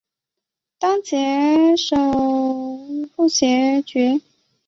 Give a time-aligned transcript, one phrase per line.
[0.79, 1.95] 当赍首
[3.15, 3.83] 赴阙。